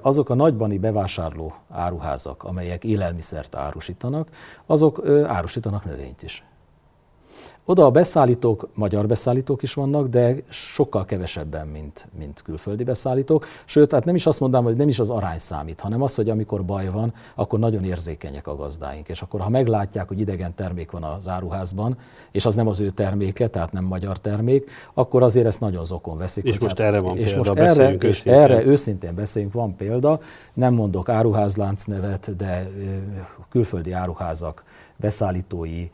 [0.01, 4.29] Azok a nagybani bevásárló áruházak, amelyek élelmiszert árusítanak,
[4.67, 6.45] azok árusítanak növényt is.
[7.67, 13.47] Oda a beszállítók, magyar beszállítók is vannak, de sokkal kevesebben, mint, mint külföldi beszállítók.
[13.65, 16.31] Sőt, hát nem is azt mondanám, hogy nem is az arány számít, hanem az, hogy
[16.31, 19.09] amikor baj van, akkor nagyon érzékenyek a gazdáink.
[19.09, 21.97] És akkor, ha meglátják, hogy idegen termék van az áruházban,
[22.31, 26.19] és az nem az ő terméke, tehát nem magyar termék, akkor azért ezt nagyon zokon
[26.19, 26.45] veszik.
[26.45, 30.21] És most hát, erre van és példa, most erre, és erre őszintén beszéljünk, van példa.
[30.55, 32.71] Nem mondok áruházlánc nevet, de
[33.51, 34.65] külföldi áruházak
[34.97, 35.91] beszállítói,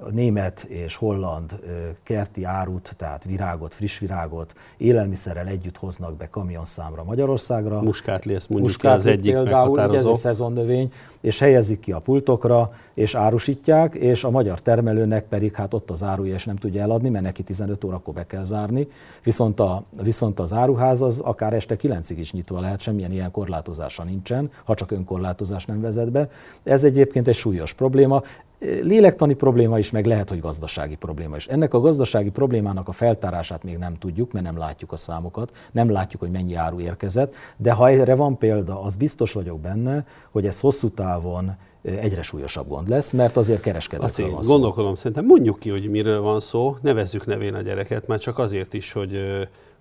[0.00, 1.60] a német és holland
[2.02, 7.80] kerti árut, tehát virágot, friss virágot élelmiszerrel együtt hoznak be kamionszámra Magyarországra.
[7.80, 9.98] Muskátli, ezt mondjuk Muskátli az egyik például, meghatározó.
[9.98, 15.54] ez egy szezonnövény, és helyezik ki a pultokra, és árusítják, és a magyar termelőnek pedig
[15.54, 18.86] hát ott az áruja, és nem tudja eladni, mert neki 15 órakor be kell zárni.
[19.24, 24.04] Viszont, a, viszont az áruház az akár este 9-ig is nyitva lehet, semmilyen ilyen korlátozása
[24.04, 26.28] nincsen, ha csak önkorlátozás nem vezet be.
[26.64, 28.22] Ez egyébként egy súlyos probléma
[28.58, 31.46] lélektani probléma is, meg lehet, hogy gazdasági probléma is.
[31.46, 35.90] Ennek a gazdasági problémának a feltárását még nem tudjuk, mert nem látjuk a számokat, nem
[35.90, 40.46] látjuk, hogy mennyi áru érkezett, de ha erre van példa, az biztos vagyok benne, hogy
[40.46, 44.52] ez hosszú távon egyre súlyosabb gond lesz, mert azért kereskedetről van szó.
[44.52, 48.74] Gondolkodom, szerintem mondjuk ki, hogy miről van szó, nevezzük nevén a gyereket, már csak azért
[48.74, 49.20] is, hogy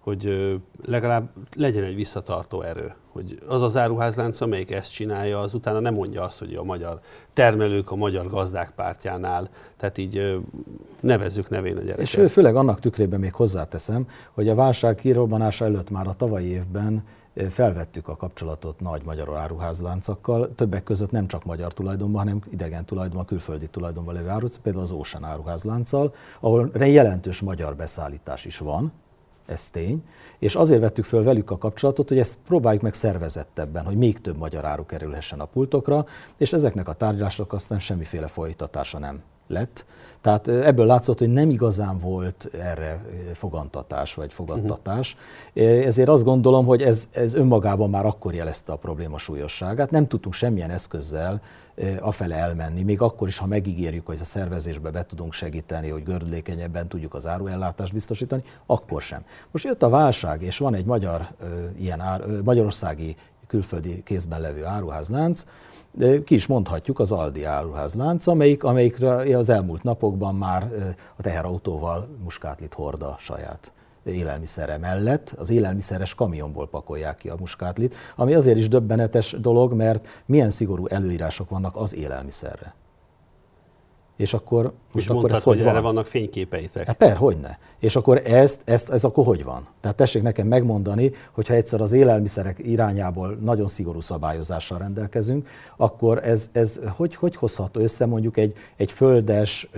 [0.06, 2.94] hogy legalább legyen egy visszatartó erő.
[3.12, 7.00] Hogy az az áruházlánc, amelyik ezt csinálja, az utána nem mondja azt, hogy a magyar
[7.34, 10.41] termelők a magyar gazdák pártjánál, tehát így
[11.00, 12.00] nevezzük nevén a gyereket.
[12.00, 17.04] És főleg annak tükrében még hozzáteszem, hogy a válság kirobbanása előtt már a tavalyi évben
[17.50, 23.26] felvettük a kapcsolatot nagy magyar áruházláncokkal, többek között nem csak magyar tulajdonban, hanem idegen tulajdonban,
[23.26, 28.91] külföldi tulajdonban lévő áruházlánc, például az Ocean áruházlánccal, ahol jelentős magyar beszállítás is van,
[29.46, 30.04] ez tény,
[30.40, 34.38] és azért vettük föl velük a kapcsolatot, hogy ezt próbáljuk meg szervezettebben, hogy még több
[34.38, 36.06] magyar áru kerülhessen a pultokra,
[36.38, 39.86] és ezeknek a tárgyalások aztán semmiféle folytatása nem lett.
[40.22, 45.16] Tehát ebből látszott, hogy nem igazán volt erre fogantatás vagy fogadtatás.
[45.56, 45.86] Uh-huh.
[45.86, 49.92] Ezért azt gondolom, hogy ez, ez önmagában már akkor jelezte a probléma súlyosságát.
[49.92, 51.42] Nem tudtunk semmilyen eszközzel
[52.00, 56.88] afele elmenni, még akkor is, ha megígérjük, hogy a szervezésbe be tudunk segíteni, hogy gördülékenyebben
[56.88, 59.24] tudjuk az áruellátást biztosítani, akkor sem.
[59.52, 61.28] Most jött a válság, és van egy magyar,
[61.80, 63.16] ilyen ár, magyarországi
[63.48, 65.46] külföldi kézben levő áruházlánc,
[66.24, 70.68] ki is mondhatjuk az Aldi áruházlánc, amelyik, amelyikre az elmúlt napokban már
[71.16, 73.72] a teherautóval muskátlit hord a saját
[74.04, 80.08] élelmiszere mellett, az élelmiszeres kamionból pakolják ki a muskátlit, ami azért is döbbenetes dolog, mert
[80.26, 82.74] milyen szigorú előírások vannak az élelmiszerre.
[84.15, 85.73] És akkor most akkor mondtad, ez hogy, hogy van?
[85.73, 86.86] erre vannak fényképeitek.
[86.86, 87.58] Hát per, hogy ne.
[87.80, 89.67] És akkor ezt, ezt, ez akkor hogy van?
[89.82, 95.47] Tehát tessék nekem megmondani, hogyha egyszer az élelmiszerek irányából nagyon szigorú szabályozással rendelkezünk,
[95.78, 99.69] akkor ez, ez hogy, hogy hozható össze mondjuk egy, egy földes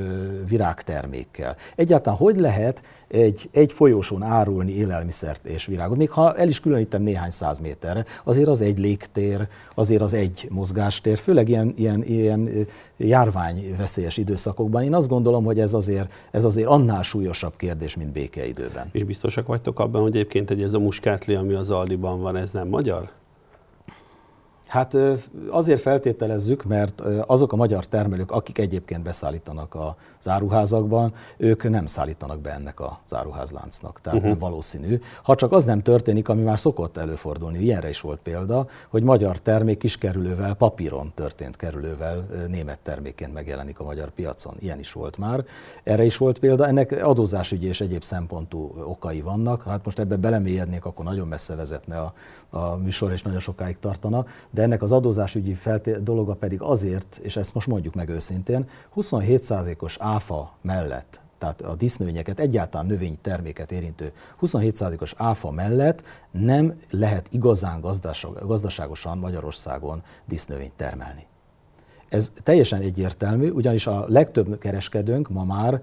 [0.47, 1.56] virágtermékkel?
[1.76, 7.02] Egyáltalán hogy lehet egy, egy folyosón árulni élelmiszert és virágot, még ha el is különítem
[7.02, 12.67] néhány száz méterre, azért az egy légtér, azért az egy mozgástér, főleg ilyen, ilyen, ilyen
[12.98, 14.84] járványveszélyes időszakokban.
[14.84, 18.89] Én azt gondolom, hogy ez azért, ez azért annál súlyosabb kérdés, mint békeidőben.
[18.91, 22.52] És biztosak vagytok abban, hogy egyébként hogy ez a muskátli, ami az Aldiban van, ez
[22.52, 23.10] nem magyar?
[24.68, 24.98] Hát
[25.50, 32.40] azért feltételezzük, mert azok a magyar termelők, akik egyébként beszállítanak a záruházakban, ők nem szállítanak
[32.40, 34.02] be ennek a záruházláncnak.
[34.02, 34.38] Tehát uh-huh.
[34.38, 35.00] nem valószínű.
[35.24, 39.40] Ha csak az nem történik, ami már szokott előfordulni, ilyenre is volt példa, hogy magyar
[39.40, 44.54] termék kiskerülővel, papíron történt kerülővel német termékként megjelenik a magyar piacon.
[44.60, 45.46] Ilyen is volt már.
[45.84, 46.68] Erre is volt példa.
[46.68, 49.64] Ennek adózásügyi és egyéb szempontú okai vannak.
[49.64, 52.14] Hát most ebbe belemélyednék, akkor nagyon messze vezetne a,
[52.50, 54.26] a műsor, és nagyon sokáig tartana
[54.58, 59.98] de ennek az adózásügyi felté- dologa pedig azért, és ezt most mondjuk meg őszintén, 27%-os
[60.00, 67.82] áfa mellett tehát a disznövényeket, egyáltalán növényterméket érintő 27%-os áfa mellett nem lehet igazán
[68.46, 71.26] gazdaságosan Magyarországon disznövényt termelni.
[72.10, 75.82] Ez teljesen egyértelmű, ugyanis a legtöbb kereskedőnk ma már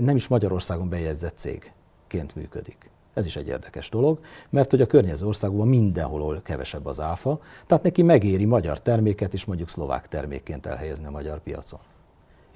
[0.00, 2.90] nem is Magyarországon bejegyzett cégként működik.
[3.16, 4.18] Ez is egy érdekes dolog,
[4.50, 9.44] mert hogy a környező országokban mindenhol kevesebb az áfa, tehát neki megéri magyar terméket is
[9.44, 11.80] mondjuk szlovák termékként elhelyezni a magyar piacon.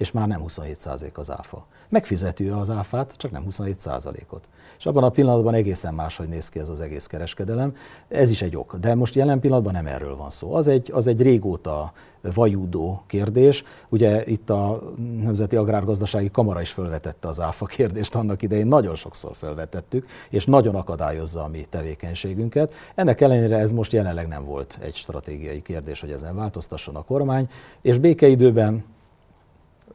[0.01, 1.65] És már nem 27% az áfa.
[1.89, 4.49] Megfizető az áfát, csak nem 27%-ot.
[4.77, 7.73] És abban a pillanatban egészen máshogy néz ki ez az egész kereskedelem.
[8.07, 8.75] Ez is egy ok.
[8.75, 10.53] De most jelen pillanatban nem erről van szó.
[10.53, 13.63] Az egy, az egy régóta vajúdó kérdés.
[13.89, 14.81] Ugye itt a
[15.21, 20.75] Nemzeti Agrárgazdasági Kamara is felvetette az áfa kérdést annak idején, nagyon sokszor felvetettük, és nagyon
[20.75, 22.73] akadályozza a mi tevékenységünket.
[22.95, 27.47] Ennek ellenére ez most jelenleg nem volt egy stratégiai kérdés, hogy ezen változtasson a kormány,
[27.81, 28.83] és békeidőben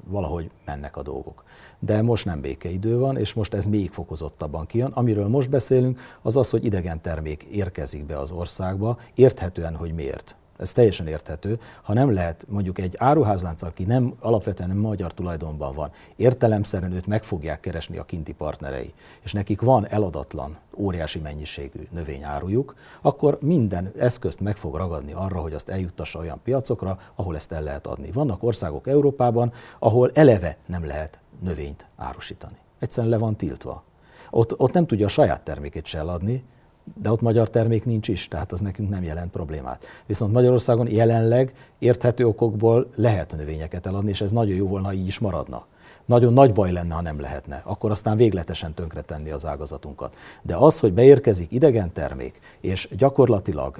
[0.05, 1.45] valahogy mennek a dolgok.
[1.79, 4.91] De most nem békeidő van, és most ez még fokozottabban kijön.
[4.91, 10.37] Amiről most beszélünk, az az, hogy idegen termék érkezik be az országba, érthetően, hogy miért.
[10.59, 11.61] Ez teljesen érthető.
[11.83, 17.07] Ha nem lehet mondjuk egy áruházlánc, aki nem alapvetően nem magyar tulajdonban van, értelemszerűen őt
[17.07, 18.93] meg fogják keresni a kinti partnerei,
[19.23, 25.55] és nekik van eladatlan, óriási mennyiségű növényárujuk, akkor minden eszközt meg fog ragadni arra, hogy
[25.55, 28.11] azt eljuttassa olyan piacokra, ahol ezt el lehet adni.
[28.11, 32.57] Vannak országok Európában, ahol eleve nem lehet növényt árusítani.
[32.79, 33.85] Egyszerűen le van tiltva.
[34.31, 36.45] Ott, ott nem tudja a saját termékét se eladni,
[36.95, 39.85] de ott magyar termék nincs is, tehát az nekünk nem jelent problémát.
[40.07, 45.07] Viszont Magyarországon jelenleg érthető okokból lehet növényeket eladni, és ez nagyon jó volna, ha így
[45.07, 45.67] is maradna.
[46.05, 47.63] Nagyon nagy baj lenne, ha nem lehetne.
[47.65, 50.17] Akkor aztán végletesen tönkretenni az ágazatunkat.
[50.43, 53.77] De az, hogy beérkezik idegen termék, és gyakorlatilag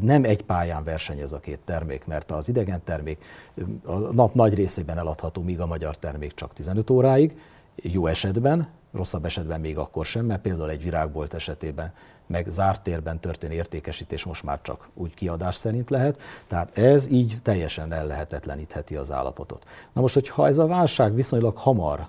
[0.00, 3.24] nem egy pályán versenyez a két termék, mert az idegen termék
[3.84, 7.38] a nap nagy részében eladható, míg a magyar termék csak 15 óráig,
[7.74, 11.92] jó esetben, rosszabb esetben még akkor sem, mert például egy virágbolt esetében
[12.26, 17.36] meg zárt térben történő értékesítés most már csak úgy kiadás szerint lehet, tehát ez így
[17.42, 19.66] teljesen ellehetetlenítheti az állapotot.
[19.92, 22.08] Na most, hogyha ez a válság viszonylag hamar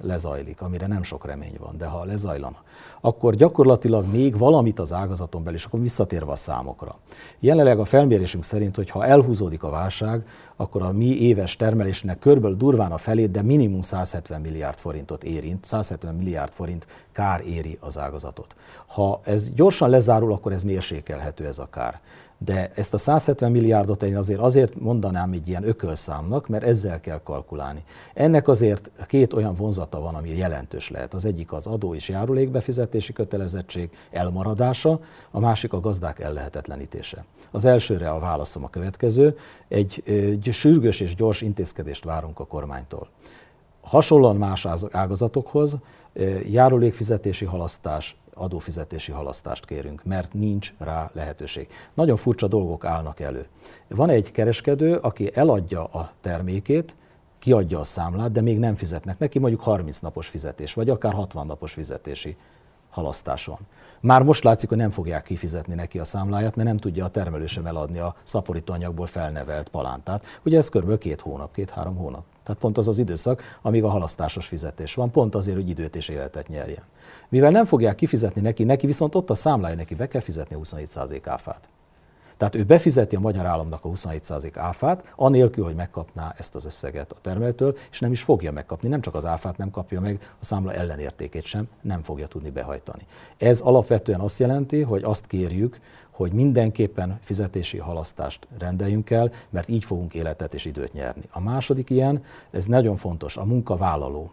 [0.00, 2.62] lezajlik, amire nem sok remény van, de ha lezajlana,
[3.00, 6.98] akkor gyakorlatilag még valamit az ágazaton belül, és akkor visszatérve a számokra.
[7.40, 10.26] Jelenleg a felmérésünk szerint, hogy ha elhúzódik a válság,
[10.56, 15.64] akkor a mi éves termelésnek körbelül durván a felét, de minimum 170 milliárd forintot érint,
[15.64, 18.56] 170 milliárd forint kár éri az ágazatot.
[18.86, 22.00] Ha ez gyorsan lezárul, akkor ez mérsékelhető ez a kár
[22.44, 27.20] de ezt a 170 milliárdot én azért, azért mondanám egy ilyen ökölszámnak, mert ezzel kell
[27.22, 27.82] kalkulálni.
[28.14, 31.14] Ennek azért két olyan vonzata van, ami jelentős lehet.
[31.14, 37.24] Az egyik az adó és járulékbefizetési kötelezettség elmaradása, a másik a gazdák ellehetetlenítése.
[37.50, 39.36] Az elsőre a válaszom a következő,
[39.68, 43.08] egy, egy sürgős és gyors intézkedést várunk a kormánytól.
[43.80, 45.78] Hasonlóan más ágazatokhoz
[46.50, 51.68] járulékfizetési halasztás, adófizetési halasztást kérünk, mert nincs rá lehetőség.
[51.94, 53.46] Nagyon furcsa dolgok állnak elő.
[53.88, 56.96] Van egy kereskedő, aki eladja a termékét,
[57.38, 61.46] kiadja a számlát, de még nem fizetnek neki, mondjuk 30 napos fizetés, vagy akár 60
[61.46, 62.36] napos fizetési
[62.94, 63.58] halasztás van.
[64.00, 67.46] Már most látszik, hogy nem fogják kifizetni neki a számláját, mert nem tudja a termelő
[67.46, 70.24] sem eladni a szaporítóanyagból felnevelt palántát.
[70.44, 70.98] Ugye ez kb.
[70.98, 72.24] két hónap, két-három hónap.
[72.42, 76.08] Tehát pont az az időszak, amíg a halasztásos fizetés van, pont azért, hogy időt és
[76.08, 76.82] életet nyerjen.
[77.28, 81.20] Mivel nem fogják kifizetni neki, neki viszont ott a számlája, neki be kell fizetni 27%
[81.24, 81.68] áfát.
[82.44, 87.12] Tehát ő befizeti a magyar államnak a 27% áfát, anélkül, hogy megkapná ezt az összeget
[87.12, 88.88] a termelőtől, és nem is fogja megkapni.
[88.88, 93.06] Nem csak az áfát nem kapja meg, a számla ellenértékét sem nem fogja tudni behajtani.
[93.36, 95.80] Ez alapvetően azt jelenti, hogy azt kérjük,
[96.10, 101.22] hogy mindenképpen fizetési halasztást rendeljünk el, mert így fogunk életet és időt nyerni.
[101.30, 104.30] A második ilyen, ez nagyon fontos, a munkavállaló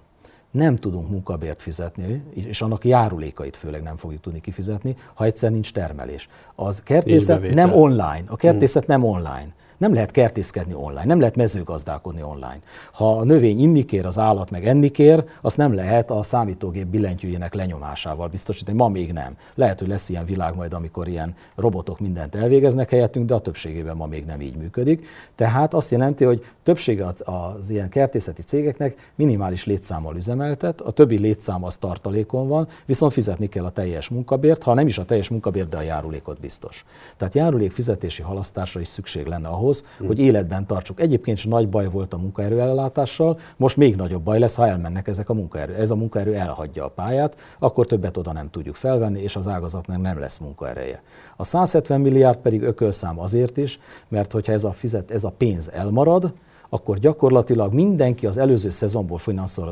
[0.51, 5.73] nem tudunk munkabért fizetni, és annak járulékait főleg nem fogjuk tudni kifizetni, ha egyszer nincs
[5.73, 6.29] termelés.
[6.55, 9.01] Az kertészet nem online, a kertészet hmm.
[9.01, 9.47] nem online.
[9.82, 12.60] Nem lehet kertészkedni online, nem lehet mezőgazdálkodni online.
[12.94, 16.88] Ha a növény inni kér, az állat meg enni kér, azt nem lehet a számítógép
[16.88, 18.78] billentyűjének lenyomásával biztosítani.
[18.78, 19.36] Ma még nem.
[19.56, 23.96] Lehet, hogy lesz ilyen világ majd, amikor ilyen robotok mindent elvégeznek helyettünk, de a többségében
[23.96, 25.08] ma még nem így működik.
[25.36, 31.63] Tehát azt jelenti, hogy többsége az ilyen kertészeti cégeknek minimális létszámmal üzemeltet, a többi létszám
[31.63, 35.70] az tartalékon van, viszont fizetni kell a teljes munkabért, ha nem is a teljes munkabért,
[35.70, 36.86] de a járulékot biztos.
[37.17, 40.07] Tehát járulék fizetési halasztásra is szükség lenne ahhoz, ahhoz, hmm.
[40.07, 40.99] hogy életben tartsuk.
[40.99, 45.07] Egyébként is nagy baj volt a munkaerő ellátással, most még nagyobb baj lesz, ha elmennek
[45.07, 45.73] ezek a munkaerő.
[45.73, 50.01] Ez a munkaerő elhagyja a pályát, akkor többet oda nem tudjuk felvenni, és az ágazatnak
[50.01, 51.01] nem lesz munkaereje.
[51.38, 55.71] A 170 milliárd pedig ökölszám azért is, mert hogyha ez a, fizet, ez a pénz
[55.71, 56.34] elmarad,
[56.73, 59.19] akkor gyakorlatilag mindenki az előző szezonból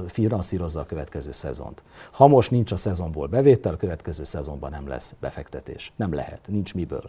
[0.08, 1.84] finanszírozza a következő szezont.
[2.12, 5.94] Ha most nincs a szezonból bevétel, a következő szezonban nem lesz befektetés.
[5.96, 7.04] Nem lehet, nincs miből.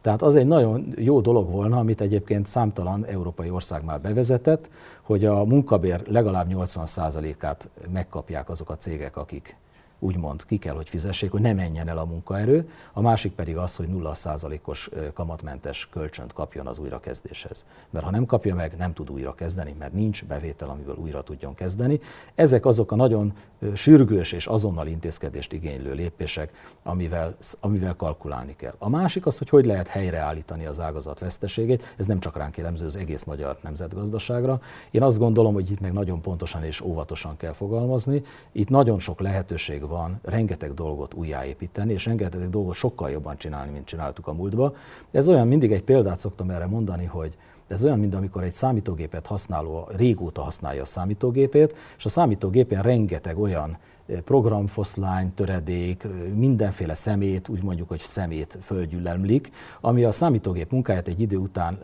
[0.00, 4.70] Tehát az egy nagyon jó dolog volna, amit egyébként számtalan európai ország már bevezetett,
[5.02, 9.56] hogy a munkabér legalább 80%-át megkapják azok a cégek, akik
[9.98, 13.76] úgymond ki kell, hogy fizessék, hogy ne menjen el a munkaerő, a másik pedig az,
[13.76, 17.66] hogy 0%-os kamatmentes kölcsönt kapjon az újrakezdéshez.
[17.90, 21.54] Mert ha nem kapja meg, nem tud újra kezdeni, mert nincs bevétel, amiből újra tudjon
[21.54, 21.98] kezdeni.
[22.34, 23.32] Ezek azok a nagyon
[23.74, 28.74] sürgős és azonnal intézkedést igénylő lépések, amivel, amivel kalkulálni kell.
[28.78, 32.86] A másik az, hogy hogy lehet helyreállítani az ágazat veszteségét, ez nem csak ránk jellemző
[32.86, 34.60] az egész magyar nemzetgazdaságra.
[34.90, 38.22] Én azt gondolom, hogy itt meg nagyon pontosan és óvatosan kell fogalmazni.
[38.52, 43.86] Itt nagyon sok lehetőség van rengeteg dolgot újjáépíteni, és rengeteg dolgot sokkal jobban csinálni, mint
[43.86, 44.74] csináltuk a múltba.
[45.10, 47.36] Ez olyan, mindig egy példát szoktam erre mondani, hogy
[47.68, 53.38] ez olyan, mint amikor egy számítógépet használó régóta használja a számítógépét, és a számítógépen rengeteg
[53.38, 53.78] olyan
[54.24, 61.36] programfoszlány, töredék, mindenféle szemét, úgy mondjuk, hogy szemét földgyűlemlik, ami a számítógép munkáját egy idő
[61.36, 61.78] után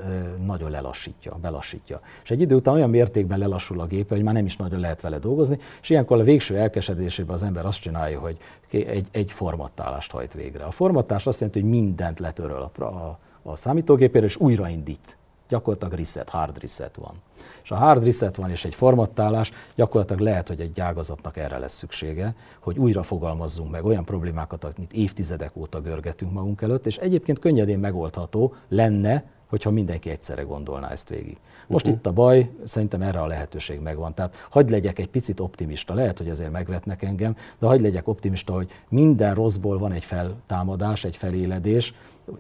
[0.47, 2.01] nagyon lelassítja, belassítja.
[2.23, 5.01] És egy idő után olyan mértékben lelassul a gép, hogy már nem is nagyon lehet
[5.01, 8.37] vele dolgozni, és ilyenkor a végső elkesedésében az ember azt csinálja, hogy
[8.71, 10.65] egy, egy formattálást hajt végre.
[10.65, 15.17] A formattás azt jelenti, hogy mindent letöröl a, a, a számítógépére, és újraindít
[15.53, 17.15] gyakorlatilag reset, hard reset van.
[17.63, 21.75] És a hard reset van és egy formattálás, gyakorlatilag lehet, hogy egy ágazatnak erre lesz
[21.75, 27.39] szüksége, hogy újra fogalmazzunk meg olyan problémákat, amit évtizedek óta görgetünk magunk előtt, és egyébként
[27.39, 31.37] könnyedén megoldható lenne, hogyha mindenki egyszerre gondolná ezt végig.
[31.67, 32.01] Most uh-huh.
[32.01, 34.15] itt a baj, szerintem erre a lehetőség megvan.
[34.15, 38.53] Tehát hagyd legyek egy picit optimista, lehet, hogy ezért megvetnek engem, de hagyd legyek optimista,
[38.53, 41.95] hogy minden rosszból van egy feltámadás, egy feléledés,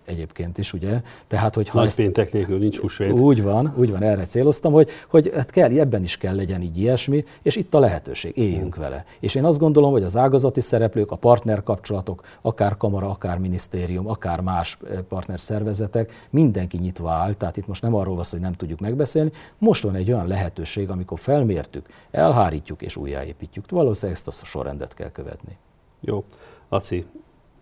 [0.04, 1.02] egyébként is, ugye?
[1.26, 3.12] Tehát, hogy ha Nagy ezt, péntek nélkül nincs húsvét.
[3.12, 6.78] Úgy van, úgy van, erre céloztam, hogy, hogy hát kell, ebben is kell legyen így
[6.78, 8.82] ilyesmi, és itt a lehetőség, éljünk hmm.
[8.82, 9.04] vele.
[9.20, 14.40] És én azt gondolom, hogy az ágazati szereplők, a partnerkapcsolatok, akár kamara, akár minisztérium, akár
[14.40, 18.80] más eh, partnerszervezetek, mindenki nyitva áll, tehát itt most nem arról van hogy nem tudjuk
[18.80, 23.70] megbeszélni, most van egy olyan lehetőség, amikor felmértük, elhárítjuk és újjáépítjük.
[23.70, 25.56] Valószínűleg ezt a sorrendet kell követni.
[26.00, 26.24] Jó.
[26.68, 27.06] Laci,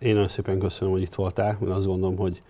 [0.01, 2.41] én nagyon szépen köszönöm, hogy itt voltál, mert azt gondolom, hogy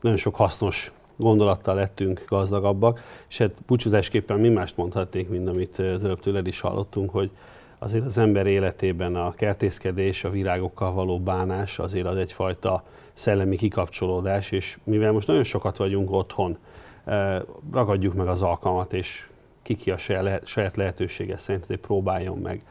[0.00, 6.04] nagyon sok hasznos gondolattal lettünk gazdagabbak, és hát búcsúzásképpen mi mást mondhatnék, mint amit az
[6.04, 7.30] előbb tőled is hallottunk, hogy
[7.78, 14.50] azért az ember életében a kertészkedés, a virágokkal való bánás azért az egyfajta szellemi kikapcsolódás,
[14.50, 16.58] és mivel most nagyon sokat vagyunk otthon,
[17.04, 17.40] eh,
[17.72, 19.28] ragadjuk meg az alkalmat, és
[19.62, 19.96] kiki a
[20.44, 22.62] saját lehetősége szerint, hogy próbáljon meg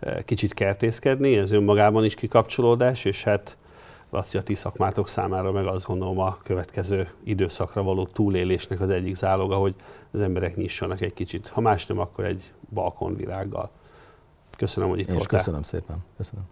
[0.00, 3.56] eh, kicsit kertészkedni, ez önmagában is kikapcsolódás, és hát
[4.12, 9.14] Laci, a ti szakmátok számára meg azt gondolom a következő időszakra való túlélésnek az egyik
[9.14, 9.74] záloga, hogy
[10.10, 13.70] az emberek nyissanak egy kicsit, ha más nem, akkor egy balkonvirággal.
[14.56, 15.38] Köszönöm, hogy itt Én voltál.
[15.38, 15.96] köszönöm szépen.
[16.16, 16.44] Köszönöm.